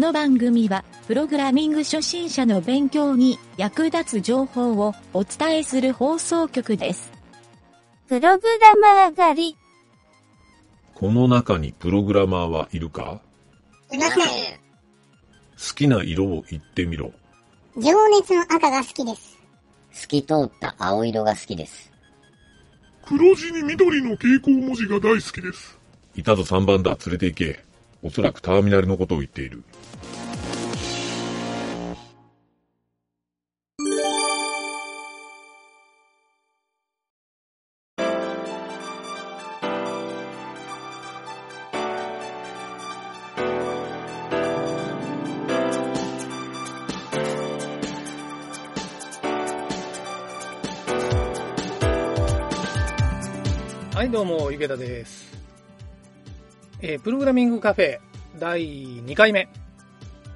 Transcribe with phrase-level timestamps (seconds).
[0.00, 7.12] の番組は、プログラミング初心者の勉強に役立つ情報をお伝えする放送局です。
[8.08, 9.56] プログラマー狩り。
[10.94, 13.20] この中にプログラマーはいるか？
[13.92, 14.16] いません。
[14.16, 17.12] 好きな色を言ってみろ。
[17.76, 19.38] 情熱の赤が好きです。
[19.92, 21.92] 透き通った青色が好きです。
[23.04, 25.78] 黒地に緑の蛍光文字が大好きです。
[26.14, 27.64] いたぞ3番だ、連れて行け。
[28.02, 29.62] おそらくターミナルのことを言っている。
[53.94, 55.39] はい、どうも、ゆげたです。
[56.82, 57.98] えープログラミングカフェ
[58.38, 58.62] 第
[59.02, 59.50] 2回目、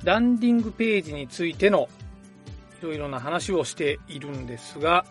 [0.02, 1.88] ランディングページについての
[2.82, 5.06] いろいろな話をしているんですが、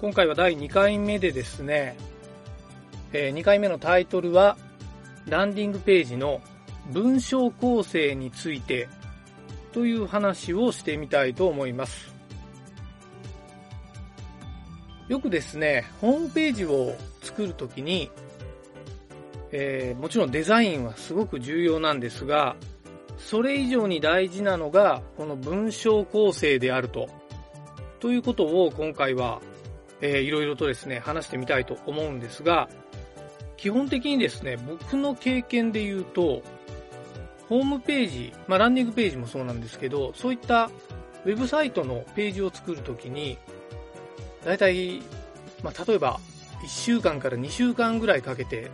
[0.00, 1.96] 今回は第2回目でですね、
[3.12, 4.56] え2回目のタイトルは、
[5.26, 6.40] ランディングページの
[6.90, 8.88] 文章構成について
[9.72, 12.12] という話をしてみたいと思います。
[15.06, 18.10] よくですね、ホームページを作るときに、
[19.56, 22.56] えーもちろんデザインはすごく重要なんですが、
[23.16, 27.08] それ以上に大事なのが、この文章構成であると。
[28.00, 29.40] ということを今回は、
[30.00, 32.68] えーいろいろとですね、話してみたいと思うんですが、
[33.56, 36.42] 基本的にですね、僕の経験で言うと、
[37.48, 40.68] ホームページ、まあランディングページもそうなんですけど、そういった
[41.24, 43.38] ウェブサイトのページを作るときに、
[44.44, 45.00] だいたい、
[45.62, 46.18] まあ、例えば、
[46.64, 48.70] 1週間から2週間ぐらいかけて、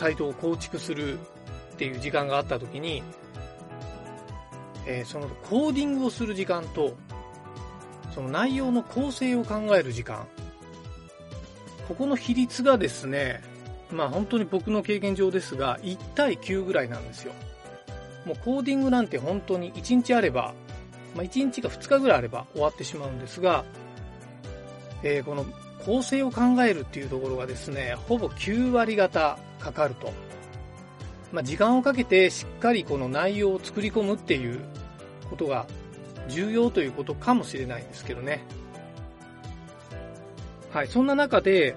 [0.00, 3.02] サイトを構築するっていう時間があったときに、
[4.86, 6.96] えーそのコーディングをする時間と、
[8.14, 10.26] その内容の構成を考える時間、
[11.86, 13.42] ここの比率がですね、
[13.90, 17.34] まあ本当に僕の経験上ですが、1対9ぐらいなんですよ。
[18.24, 20.54] もうコーディングなんて本当に1日あれば、
[21.14, 23.66] まあ1日か2日ぐらいあれば終わってしまうんですが、
[25.02, 25.44] えーこの
[25.84, 30.12] 構成を考えるっていうところがですね、ほぼ9割方かかると。
[31.32, 34.60] まあ、時間をかけてしっかりこの内容を作り込むっていう
[35.28, 35.66] ことが
[36.28, 38.42] 重要ということかもしれないんですけどね。
[40.72, 41.76] はい、そんな中で、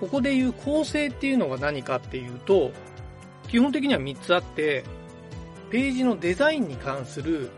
[0.00, 2.72] ここで言う構成っていうのが何かっていうと、
[3.48, 4.84] 基本的には3つあって、
[5.70, 7.50] ページのデザインに関する、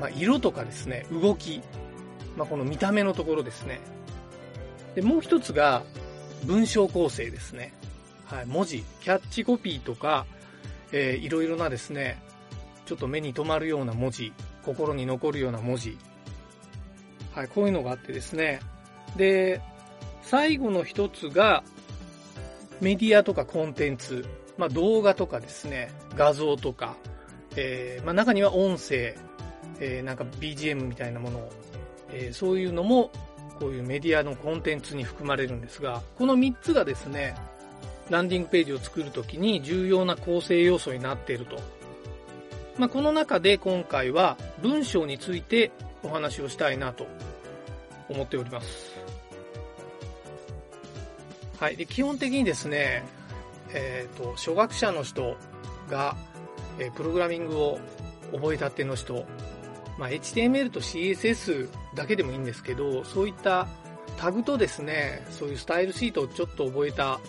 [0.00, 1.62] まあ、色とかですね、動き、
[2.36, 3.80] まあ、この見た目のところですね。
[4.94, 5.82] で、もう一つが
[6.44, 7.72] 文章構成ですね。
[8.30, 10.24] はい、文字、キャッチコピーとか、
[10.92, 12.22] えーいろいろなですね、
[12.86, 14.32] ちょっと目に留まるような文字、
[14.64, 15.98] 心に残るような文字。
[17.34, 18.60] はい、こういうのがあってですね。
[19.16, 19.60] で、
[20.22, 21.64] 最後の一つが、
[22.80, 24.24] メディアとかコンテンツ、
[24.56, 26.94] まあ動画とかですね、画像とか、
[27.56, 29.16] えーまあ中には音声、
[29.80, 31.50] えーなんか BGM みたいなものを
[32.12, 33.10] えーそういうのも、
[33.58, 37.34] こういうメディアのコンテンツに含まれるんですが、この3つがですね、
[38.10, 41.56] ランディングページを作るときに重要な構成要素になっていると。
[42.76, 45.70] まあ、この中で今回は文章について
[46.02, 47.06] お話をしたいなと
[48.08, 48.96] 思っております。
[51.58, 51.76] はい。
[51.76, 53.04] で、基本的にですね、
[53.72, 55.36] えっ、と、初学者の人
[55.88, 56.16] が、
[56.78, 57.78] えープログラミングを
[58.32, 59.26] 覚えたての人、
[59.98, 63.68] まあ、HTML と CSS だけでもいいんですけど、そういった
[64.16, 67.20] タグとですね、そういうスタイルシートをちょっと覚えた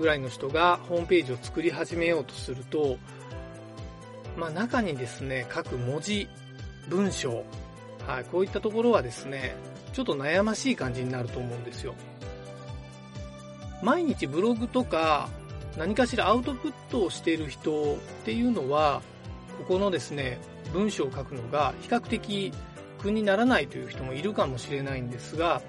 [0.00, 2.96] ぐらいの人がホームページを作り始めようとすると、
[4.36, 6.26] まあ、中にですね、書く文字、
[6.88, 7.44] 文章、
[8.06, 9.54] はい、こういったところはですね、
[9.92, 11.94] ちょっと悩ましい感じになると思うんですよ。
[13.82, 15.28] 毎日ブログとか
[15.76, 19.02] 何かしらアウトプットをしている人っていうのは、
[19.58, 20.38] ここのですね、
[20.72, 22.52] 文章を書くのが比較的
[23.02, 25.60] 苦にならないという人もいるかもしれないんですが、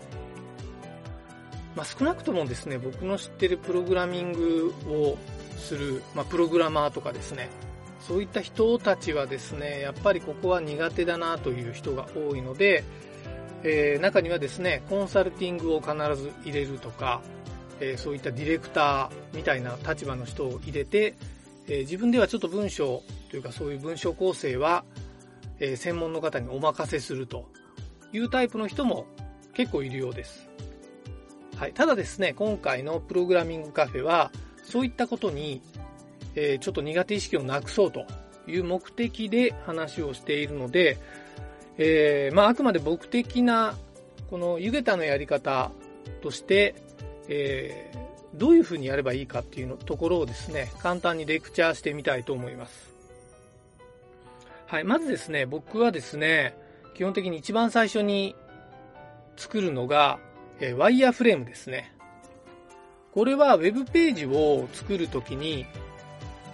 [1.76, 5.18] まあ、少なくともですね、僕の知ってるプログラミングを
[5.58, 7.50] する、まあ、プログラマーとかですね、
[8.08, 12.84] そういった人たちはですね、やっぱりここは苦手だなという人が多いので、
[13.64, 17.22] えー中にはですね、コンサルティングを必ず入れるとか、
[17.80, 21.16] えーそういったディレクターみたいな立場の人を入れて、
[21.68, 24.84] えー自分ではちょっと文章というかそういう文章構成は、
[25.60, 27.48] えー専門の方にお任せすると
[28.12, 29.06] いうタイプの人も
[29.54, 30.50] 結構いるようです。
[31.62, 31.74] はい。
[31.74, 34.31] ただですね、今回のプログラミングカフェは、
[34.63, 35.62] そういったことに、
[36.34, 38.08] えーちょっと苦手意識をなくそうと
[38.48, 40.98] いう目的で話をしているので、
[41.78, 43.75] えー、まあ、あくまで僕的な、
[44.31, 45.69] この湯桁のやり方
[46.24, 46.74] として、
[47.28, 52.92] えー、どういうふうにやればいいかっていうのところをですね、簡単にレクチャーしてみたいと思います。
[54.66, 56.58] はい、まずですね、僕はですね、
[56.96, 58.36] 基本的に一番最初に
[59.38, 60.18] 作るのが、
[60.62, 61.92] え、ワイヤーフレームですね。
[63.13, 65.66] これは Web ページを作るときに、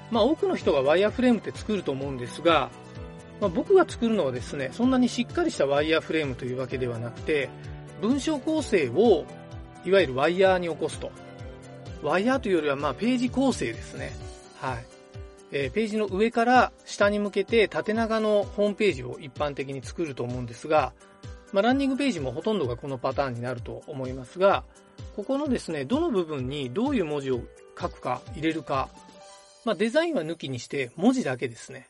[0.10, 2.70] まあ多くの人がワイヤーフレームって作ると思うんですが、
[3.40, 7.50] まあ、僕が作るのはですね、そんなにしっかりしたワイヤーフレームというわけではなくて、
[8.02, 9.26] 文章構成を
[9.86, 11.12] いわゆるワイヤーに起こすと。
[12.02, 14.14] ワイヤーというよりはまあページ構成ですね。
[14.60, 14.86] はい。
[15.52, 20.94] えー、ページの上から下に向けて縦長のホームページを一般的に作ると思うんですが、
[21.54, 24.64] まあ、ランディングページもほとんどがこのパターンになると思いますが、
[25.16, 27.42] ここのですね、どの部分にどういう文字を
[27.80, 28.90] 書くか、入れるか、
[29.66, 31.90] まあ、デザインは抜きにして文字だけですね。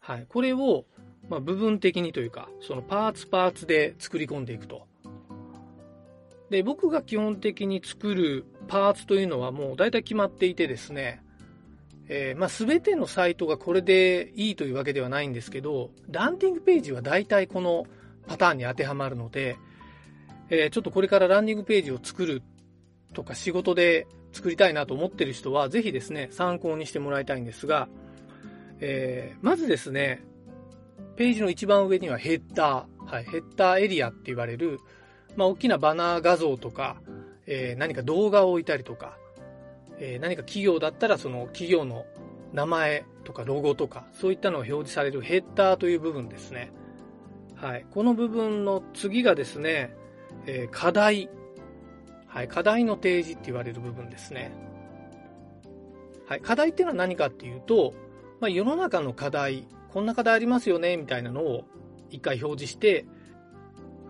[0.00, 0.26] はい。
[0.28, 0.84] これを、
[1.28, 4.86] まあ、部分的にというか、そのパーツパーツで作り込んでいくと。
[6.50, 11.22] で、僕が基本的に作るパーツというのはもう大体決まっていてですね、
[12.08, 17.86] えー、まあ、全てのサイトがこれでいいというわけではないんですけど、ランディングページは大体この
[18.26, 19.56] パターンに当てはまるので、
[20.50, 22.42] えー、ちょっとこれからランディングページを作る
[23.12, 27.88] とか仕事で作りたいなと思ってる人は、ぜひですね、参考にしてもらいたいんですが、
[28.80, 30.22] えー、まずですね、
[31.16, 34.80] ページの一番上にはヘッダー、はい、ヘッダーエリアって言われる、
[35.36, 36.96] まあ、大きなバナー画像とか、
[37.46, 39.16] えー、何か動画を置いたりとか、
[39.98, 42.04] えー、何か企業だったらその企業の
[42.52, 46.72] 名前とかロゴとか、そういったのが表示されるヘッダーという部分ですね。
[47.62, 47.86] はい。
[47.92, 49.94] この部分の次がですね、
[50.46, 51.30] えー、課題。
[52.26, 52.48] はい。
[52.48, 54.50] 課題の提示って言われる部分ですね。
[56.26, 56.40] はい。
[56.40, 57.94] 課題っていうのは何かっていうと、
[58.40, 61.62] まあ、世の中の課題、こんな課題ありますよね、みたいなのを
[62.10, 63.04] 一回表示して、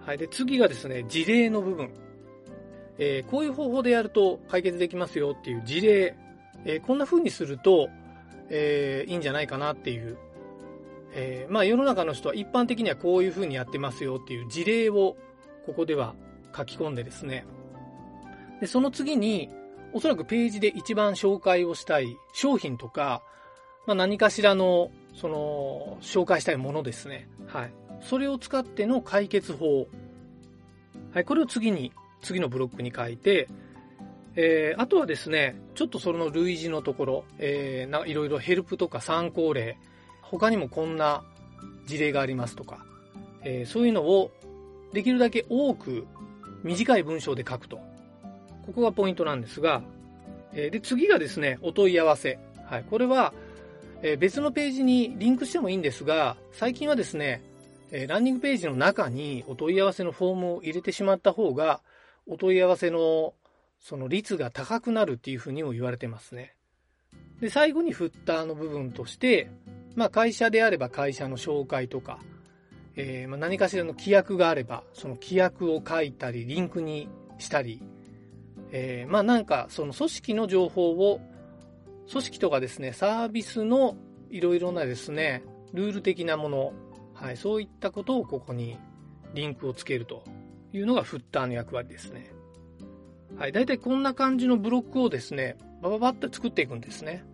[0.07, 0.19] はい。
[0.19, 1.91] で、次がですね、事例の部分。
[2.97, 6.17] えー、こういう方法でやると解決できますよっていう事例。
[6.65, 7.91] えー、こんな風にすると、
[8.49, 10.17] えー、いいんじゃないかなっていう
[11.14, 15.17] えー、まあ世の中の人は一般的にはこういうふうにやってますよっていう事例を
[15.67, 16.14] ここでは
[16.56, 17.44] 書き込んでですね。
[18.61, 19.50] で、その次に、
[19.93, 23.23] おそらくページで一番紹介をしたい商品とか、
[23.87, 27.29] まあ何かしらの、その、紹介したいものですね。
[27.47, 27.75] はい。
[28.00, 29.88] それを使っての解決法。
[31.12, 31.93] はい、これを次に、
[32.23, 33.49] 次のブロックに書いて、
[34.35, 39.76] えー、あとはですね、ちょっとその類似のところ、えー、いろいろヘルプとか参考例、
[40.32, 41.23] 他にもこんな
[41.87, 42.84] 事例がありますとか、
[43.43, 44.31] えー、そういうのを
[44.93, 46.06] できるだけ多く
[46.64, 47.76] 短い文章で書くと。
[48.67, 49.82] ここがポイントなんですが、
[50.55, 52.38] えー、で、次がですね、お問い合わせ。
[52.64, 52.84] はい。
[52.84, 53.34] これは、
[54.02, 57.43] えー、別のページにリンクしてもいいんですが、最近はですね、
[57.90, 61.82] えランニングページの中にお問い合わせのフォームを入れてしまった方が、
[62.26, 63.34] お問い合わせの
[63.81, 66.55] その率が高くなるっていうふうにも言われてますね。
[67.40, 69.50] で、最後にフッターの部分として、
[69.94, 72.19] まあ会社であれば会社の紹介とか、
[72.97, 77.09] えー、まあ何かしらの規約があれば、その規約を書いたり、リンクに
[77.39, 77.83] したり、
[78.71, 81.20] えー、まあなんかその組織の情報を、
[82.11, 83.96] 組織とかですね、サービスの
[84.31, 86.72] いろいろなですね、ルール的なもの、
[87.15, 88.79] はい、そういったことをここに
[89.34, 90.25] リンクをつけると
[90.72, 92.32] いうのがフッターの役割ですね。
[93.37, 97.25] はい、だいたいこんな感じのブロックをですね、バババッと作っていくんですね。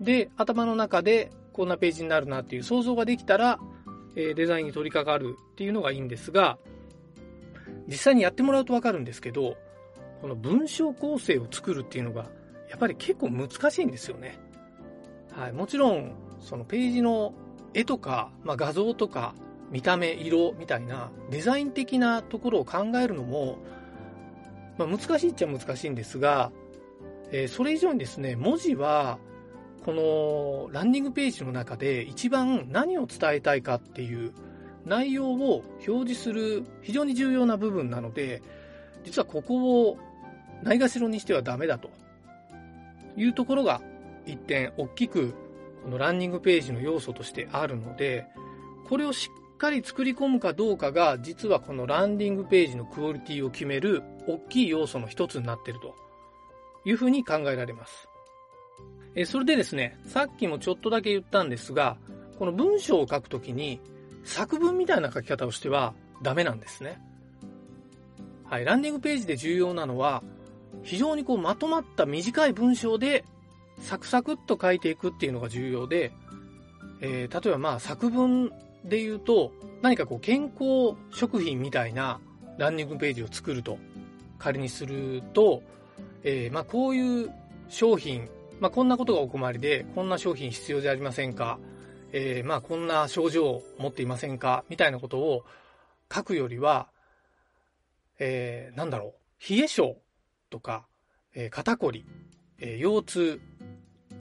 [0.00, 3.58] で、頭の中でこんなページになるなっていう想像ができたら、
[4.14, 6.56] えデザインに取り掛かるっていうのがいいんですが、
[7.88, 9.56] 実際にやってもらうとわかるんですけど、
[10.22, 12.26] この文章構成を作るっていうのが、
[12.70, 14.38] やっぱり結構難しいんですよね。
[15.32, 15.52] はい。
[15.52, 17.34] もちろん、そのページの
[17.74, 19.34] 絵とか、まあ、画像とか、
[19.72, 23.58] 見た目、色みたいなデザイン的なところを考えるのも、
[24.78, 26.52] まあ、難しいっちゃ難しいんですが、
[27.32, 29.18] えー、それ以上にですね、文字は
[29.88, 34.34] このランディングページの中で一番何を伝えたいかっていう
[34.84, 38.42] 内容を表示する非常に重要な部分なので、
[39.02, 39.98] 実はここを
[40.62, 41.88] ないがしろにしてはダメだと
[43.16, 43.80] いうところが
[44.26, 45.34] 一点大きく
[45.82, 48.26] このランニングページの要素としてあるので、
[48.90, 55.94] これをしっかり作り込むかどうかが実はこのランディングページのクオリティを決める大きい要素の一つになっていると
[56.84, 58.06] いうふうに考えられます。
[59.14, 61.96] えそれでですね、さっきもちょっとだけ言ったんですが、
[62.38, 63.80] この文章を書くときに
[64.24, 67.00] 作文みたいな書き方をしてはダメなんですね。
[68.44, 70.22] はい、ランディングページで重要なのは、
[70.82, 73.24] 非常にこうまとまった短い文章で
[73.80, 76.12] サクサクっと書いていくっていうのが重要で、
[77.00, 78.50] えー例えばまあ作文
[78.84, 82.20] で言うと、何かこう健康食品みたいな
[82.56, 83.78] ランニングページを作ると、
[84.38, 85.62] 仮にすると、
[86.22, 87.30] えーまあこういう
[87.68, 88.28] 商品、
[88.60, 91.58] まあこんなことがお困りで、こんな商品必要じゃありませんか、
[92.12, 94.64] えーまあこんな症状を持っていませんか？
[94.68, 95.44] みたいなことを
[96.12, 96.88] 書くよりは、
[98.18, 99.96] えーなんだろう、冷え性
[100.50, 100.86] とか、
[101.34, 102.06] えー肩こり、
[102.58, 103.40] えー腰痛、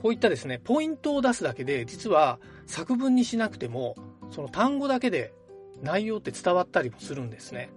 [0.02, 3.96] こういったですね、ポイントを出すだけで、実は作文にしなくても、
[4.30, 5.34] その単語だけで
[5.82, 7.72] 内容って伝わったりもするんですね。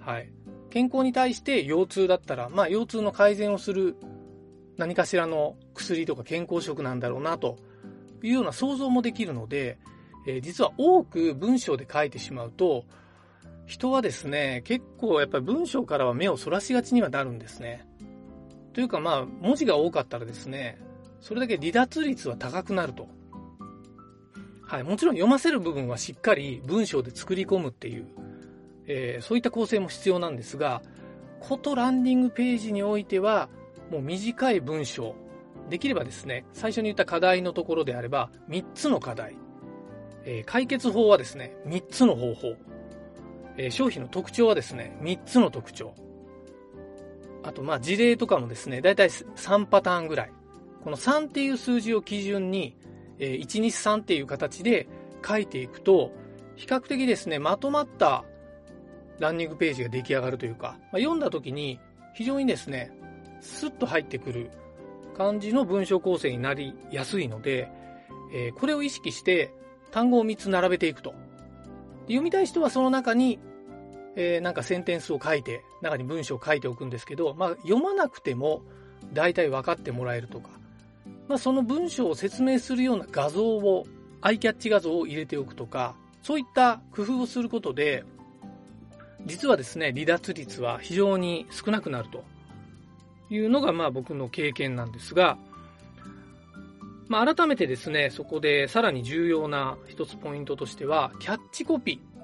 [0.00, 0.32] はい。
[0.70, 3.96] 健康に対して腰痛だったら、まあ腰痛の改善をする
[4.78, 7.58] 何かしらの薬とか健康食なんだろうなと
[8.22, 9.78] いうような想像もできるので、
[10.26, 12.84] えー実は多く文章で書いてしまうと、
[13.66, 17.86] 人はですね、結構やっぱり文章からは目をそらしがちにはなるんですね。
[18.72, 20.78] というかまあ、文字が多かったらですね、
[21.20, 23.08] それだけ離脱率は高くなると。
[24.62, 28.06] はい、もちろん読ませる部分はしっかり文章で作り込むっていう、
[28.86, 30.82] えーそういった構成も必要なんですが、
[31.40, 33.48] ことランディングページにおいては、
[33.90, 35.14] もう短い文章、
[35.68, 39.36] できればですね、最初に言った課題のところであれば、3つの課題、
[40.24, 42.54] えー解決法はですね、3つの方法、
[43.56, 45.94] えー商品の特徴はですね、3つの特徴、
[47.42, 50.32] あと、まあ、事例とかもですね、だいたい3パターンぐらい。
[50.84, 52.76] この3っていう数字を基準に、
[53.18, 54.88] えー1、2、3っていう形で
[55.26, 56.12] 書いていくと、
[56.56, 58.24] 比較的ですね、まとまった
[59.18, 61.80] ランニングページが出来上がるというか、まあ、読んだ時に
[62.14, 62.90] 非常にですね、
[63.40, 64.50] スッと入ってくる
[65.16, 67.70] 感じの文章構成になりやすいので、
[68.32, 69.52] えーこれを意識して
[69.90, 71.14] 単語を3つ並べていくと。
[72.02, 73.38] 読みたい人はその中に
[74.16, 78.62] えーなんかセンテンスを書いて、中に文章を書いておくんですけど、まあ、読まなくても
[79.12, 80.50] 大体分かってもらえるとか、
[81.28, 83.86] まあ、その文章を説明するような画像を、
[84.20, 88.04] アイキャッチ画像を入れておくとか、そういった工夫をすることで、
[89.24, 92.24] 実はですね、離脱率は非常に少なくなると
[93.30, 95.38] いうのが、まあ僕の経験なんですが、
[97.08, 102.18] まあ改めてですね、そこでさらに重要な一つポイントとしては、キャッチコピー。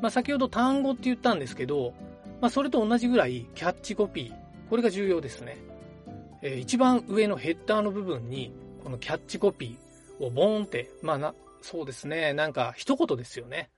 [0.00, 1.92] まあ、先ほど単語って言ったんですけど、
[2.40, 5.58] まあ、それと同じぐらいキャッチコピー、これが重要ですね。
[6.40, 13.70] えー一番上のヘッダーの部分に、このキャッチコピーをボーンって、まあな、そうですね、なんか一言ですよね。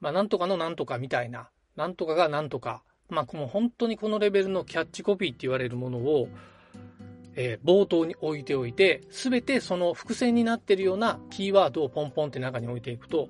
[0.00, 6.28] まあ、なんとかのなんとかみたいな、なんとかがなんとか、まあ、この本当にこのレベルのキャッチコピーって言われるものを、
[7.34, 13.28] えー冒頭に置いておいて、すべてその伏線になっているようなキーワードをポンポンって中に置いていくと、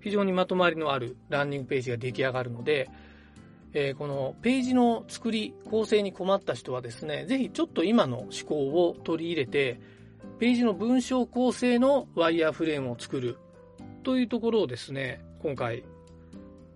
[0.00, 2.88] 非常にまとまりのあるランニングページが出来上がるので、
[3.74, 9.80] えーこのページの作り、構成に困った人はですね、ぜひちょっと今の思考を取り入れて、
[10.38, 13.38] ページの文章構成のワイヤーフレームを作る
[14.04, 15.82] というところをですね、今回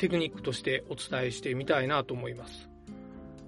[0.02, 2.68] テクニックとしてお伝えしてみたいなと思います。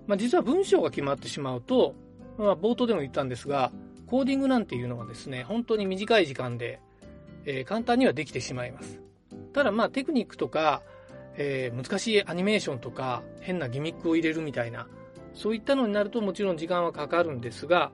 [0.06, 1.96] まあ、実は文章が決まってしまうと、
[2.38, 3.72] まあ、冒頭でも言ったんですが、
[4.06, 6.78] コーディングなんていうのはですね、本当に短い時間で、
[7.44, 9.00] えー簡単にはできてしまいます。
[9.52, 10.82] ただまあテクニックとか、
[11.36, 14.86] えー難しいアニメーションとか変なギミックを入れるみたいな
[15.32, 17.90] そういったのになるともちろん時間はかかるんですが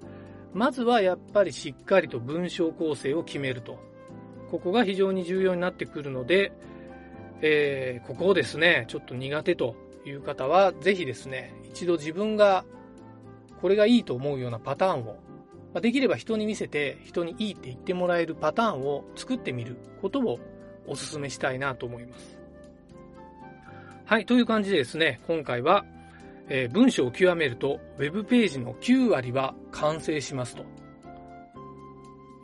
[0.52, 3.78] まずはやっぱりしっかりと文章構成を決めると
[4.50, 6.52] ここが非常に重要になってくるので、
[7.42, 12.64] えーここをですねちょっと苦手という方はぜひですね一度自分が
[13.60, 15.18] これがいいと思うようなパターンを
[15.72, 20.38] まあできれば人に見せて人にいいって言ってもらえるパターンを作ってみることを
[20.86, 22.40] お勧めしたいなと思います。
[24.10, 25.84] はい、という感じでですね、今回は、
[26.48, 30.64] えー文章を極めると、ウェブページの9割は完成しますと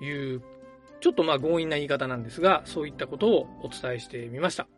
[0.05, 0.43] いう、
[1.01, 4.76] ちょっとまあ強引な言い方なんですが、そういったことをお伝えしてみました。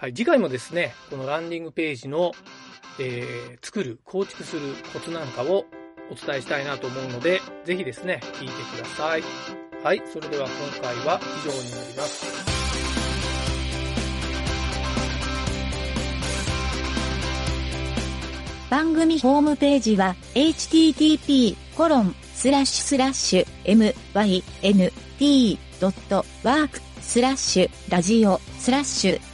[0.00, 2.30] はい、次回もですね、このランディングページの、
[3.00, 5.64] えー作る、構築するコツなんかを
[6.08, 9.24] お伝えしたいなと思うので、ぜひですね、聞いてください。
[9.82, 12.24] はい、それでは今回は以上になります。
[18.70, 21.56] 番組ホームページは http://
[25.18, 29.27] mynt.work スラッシュラジオスラッシュ